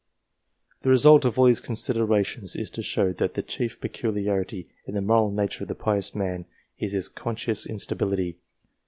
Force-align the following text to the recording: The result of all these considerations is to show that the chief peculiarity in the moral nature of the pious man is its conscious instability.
The 0.81 0.89
result 0.89 1.25
of 1.25 1.37
all 1.37 1.45
these 1.45 1.61
considerations 1.61 2.55
is 2.55 2.71
to 2.71 2.81
show 2.81 3.13
that 3.13 3.35
the 3.35 3.43
chief 3.43 3.79
peculiarity 3.79 4.67
in 4.87 4.95
the 4.95 5.01
moral 5.01 5.29
nature 5.29 5.63
of 5.63 5.67
the 5.67 5.75
pious 5.75 6.15
man 6.15 6.47
is 6.79 6.95
its 6.95 7.07
conscious 7.07 7.67
instability. 7.67 8.37